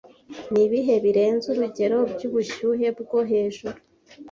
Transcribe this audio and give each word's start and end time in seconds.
Nibihe 0.53 0.95
birenze 1.03 1.45
urugero 1.53 1.97
byubushyuhe 2.13 2.87
bwo 2.99 3.19
hejuru 3.31 3.77